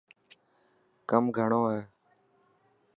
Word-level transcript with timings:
ڪم 1.09 1.23
گھڻو 1.37 1.61
هي. 1.71 1.81